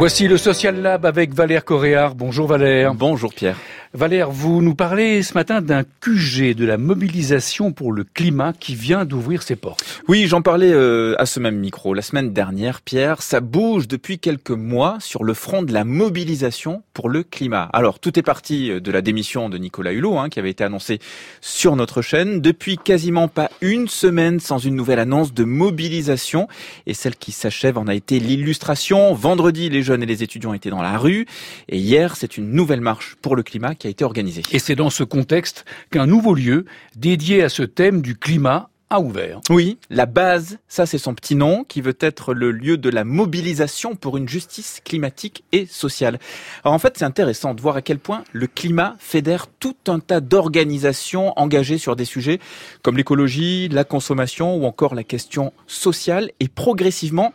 [0.00, 2.14] Voici le Social Lab avec Valère Coréard.
[2.14, 2.94] Bonjour Valère.
[2.94, 3.56] Bonjour Pierre.
[3.94, 8.74] Valère, vous nous parlez ce matin d'un QG de la mobilisation pour le climat qui
[8.74, 10.02] vient d'ouvrir ses portes.
[10.08, 13.22] Oui, j'en parlais euh, à ce même micro la semaine dernière, Pierre.
[13.22, 17.70] Ça bouge depuis quelques mois sur le front de la mobilisation pour le climat.
[17.72, 20.64] Alors, tout est parti euh, de la démission de Nicolas Hulot, hein, qui avait été
[20.64, 20.98] annoncée
[21.40, 22.42] sur notre chaîne.
[22.42, 26.46] Depuis quasiment pas une semaine sans une nouvelle annonce de mobilisation.
[26.86, 29.14] Et celle qui s'achève en a été l'illustration.
[29.14, 31.24] Vendredi, les jeunes et les étudiants étaient dans la rue.
[31.70, 34.42] Et hier, c'est une nouvelle marche pour le climat qui a été organisée.
[34.52, 36.64] Et c'est dans ce contexte qu'un nouveau lieu
[36.96, 39.40] dédié à ce thème du climat a ouvert.
[39.50, 43.04] Oui, la base, ça c'est son petit nom, qui veut être le lieu de la
[43.04, 46.18] mobilisation pour une justice climatique et sociale.
[46.64, 50.00] Alors en fait, c'est intéressant de voir à quel point le climat fédère tout un
[50.00, 52.40] tas d'organisations engagées sur des sujets
[52.82, 57.34] comme l'écologie, la consommation ou encore la question sociale et progressivement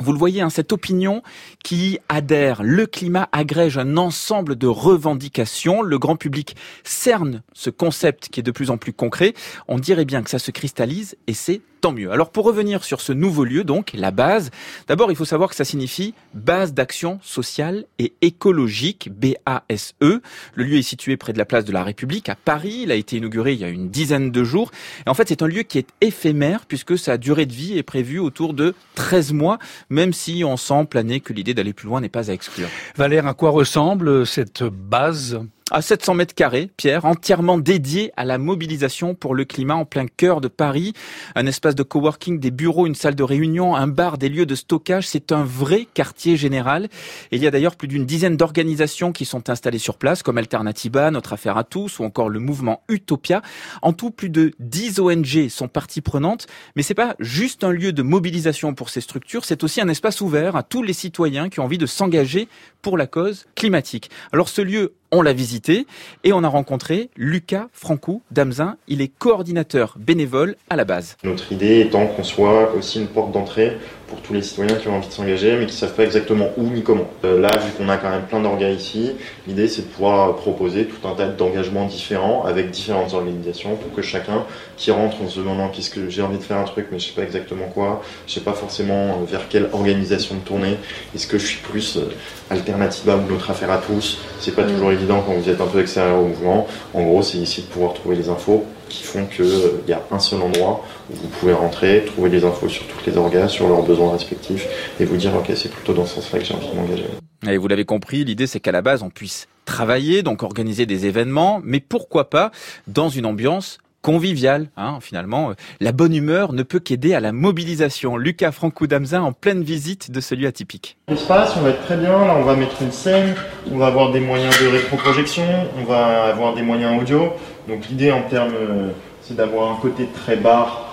[0.00, 1.22] vous le voyez, hein, cette opinion
[1.62, 5.82] qui adhère, le climat agrège un ensemble de revendications.
[5.82, 9.34] Le grand public cerne ce concept qui est de plus en plus concret.
[9.68, 12.10] On dirait bien que ça se cristallise et c'est tant mieux.
[12.10, 14.50] Alors pour revenir sur ce nouveau lieu, donc la base,
[14.86, 19.94] d'abord il faut savoir que ça signifie base d'action sociale et écologique, BASE.
[20.00, 22.80] Le lieu est situé près de la place de la République à Paris.
[22.82, 24.70] Il a été inauguré il y a une dizaine de jours.
[25.06, 27.82] Et en fait c'est un lieu qui est éphémère puisque sa durée de vie est
[27.82, 32.00] prévue autour de 13 mois, même si on sent planer que l'idée d'aller plus loin
[32.00, 32.68] n'est pas à exclure.
[32.96, 35.40] Valère, à quoi ressemble cette base?
[35.70, 40.06] À 700 mètres carrés, Pierre, entièrement dédié à la mobilisation pour le climat en plein
[40.06, 40.92] cœur de Paris.
[41.34, 44.54] Un espace de coworking, des bureaux, une salle de réunion, un bar, des lieux de
[44.54, 45.08] stockage.
[45.08, 46.88] C'est un vrai quartier général.
[47.30, 51.10] Il y a d'ailleurs plus d'une dizaine d'organisations qui sont installées sur place, comme Alternativa,
[51.10, 53.42] Notre Affaire à tous, ou encore le mouvement Utopia.
[53.82, 56.46] En tout, plus de 10 ONG sont parties prenantes.
[56.76, 60.20] Mais c'est pas juste un lieu de mobilisation pour ces structures, c'est aussi un espace
[60.20, 62.48] ouvert à tous les citoyens qui ont envie de s'engager
[62.82, 64.10] pour la cause climatique.
[64.32, 65.86] Alors ce lieu on l'a visité
[66.24, 68.76] et on a rencontré Lucas Francou d'Amzin.
[68.88, 71.16] Il est coordinateur bénévole à la base.
[71.24, 73.78] Notre idée étant qu'on soit aussi une porte d'entrée
[74.10, 76.48] pour tous les citoyens qui ont envie de s'engager mais qui ne savent pas exactement
[76.56, 77.08] où ni comment.
[77.24, 79.12] Euh, là, vu qu'on a quand même plein d'orgas ici,
[79.46, 84.02] l'idée c'est de pouvoir proposer tout un tas d'engagements différents avec différentes organisations pour que
[84.02, 84.44] chacun
[84.76, 87.06] qui rentre en se demandant qu'est-ce que j'ai envie de faire un truc mais je
[87.06, 90.76] sais pas exactement quoi, je sais pas forcément euh, vers quelle organisation de tourner,
[91.14, 92.10] est-ce que je suis plus euh,
[92.50, 94.72] Alternativa ou notre affaire à tous, c'est pas mm.
[94.72, 96.66] toujours évident quand vous êtes un peu extérieur au mouvement.
[96.94, 100.02] En gros, c'est ici de pouvoir trouver les infos qui font qu'il euh, y a
[100.10, 103.66] un seul endroit où vous pouvez rentrer, trouver des infos sur toutes les organes, sur
[103.66, 104.66] leurs besoins respectifs,
[105.00, 107.06] et vous dire, ok, c'est plutôt dans ce sens-là que j'ai envie de m'engager.
[107.48, 111.06] Et vous l'avez compris, l'idée c'est qu'à la base on puisse travailler, donc organiser des
[111.06, 112.50] événements, mais pourquoi pas
[112.86, 114.68] dans une ambiance convivial.
[114.76, 118.16] Hein, finalement, euh, la bonne humeur ne peut qu'aider à la mobilisation.
[118.16, 120.96] Lucas Franco d'Amzin en pleine visite de ce lieu atypique.
[121.08, 122.10] L'espace, on va être très bien.
[122.10, 123.34] Là, on va mettre une scène,
[123.70, 125.44] on va avoir des moyens de rétroprojection,
[125.78, 127.32] on va avoir des moyens audio.
[127.68, 128.88] Donc l'idée en termes, euh,
[129.22, 130.86] c'est d'avoir un côté très bar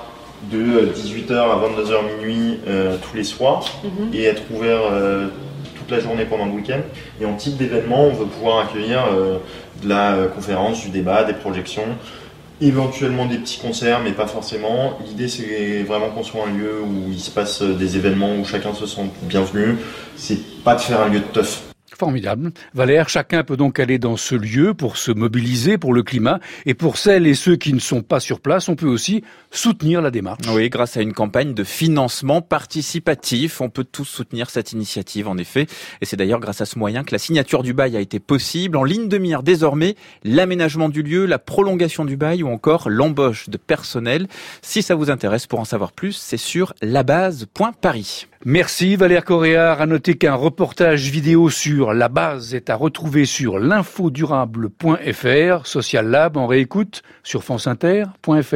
[0.51, 2.59] de 18h euh, à 22h minuit
[3.01, 4.13] tous les soirs mhm.
[4.13, 4.81] et être ouvert
[5.75, 6.81] toute la journée pendant le week-end.
[7.19, 9.03] Et en type d'événement, on veut pouvoir accueillir
[9.81, 11.87] de la conférence, du débat, des projections
[12.61, 14.97] éventuellement des petits concerts, mais pas forcément.
[15.07, 18.73] L'idée, c'est vraiment qu'on soit un lieu où il se passe des événements, où chacun
[18.73, 19.77] se sent bienvenu.
[20.15, 21.63] C'est pas de faire un lieu de teuf.
[21.97, 22.51] Formidable.
[22.75, 26.39] Valère, chacun peut donc aller dans ce lieu pour se mobiliser pour le climat.
[26.67, 30.01] Et pour celles et ceux qui ne sont pas sur place, on peut aussi soutenir
[30.01, 30.43] la démarche.
[30.53, 35.37] Oui, grâce à une campagne de financement participatif, on peut tous soutenir cette initiative, en
[35.37, 35.65] effet.
[36.01, 38.77] Et c'est d'ailleurs grâce à ce moyen que la signature du bail a été possible.
[38.77, 43.49] En ligne de mire, désormais, l'aménagement du lieu, la prolongation du bail ou encore l'embauche
[43.49, 44.27] de personnel.
[44.61, 48.27] Si ça vous intéresse, pour en savoir plus, c'est sur labase.paris.
[48.45, 49.81] Merci Valère Coréard.
[49.81, 56.37] À noter qu'un reportage vidéo sur la base est à retrouver sur l'infodurable.fr, Social Lab
[56.37, 58.53] en réécoute sur franceinter.fr.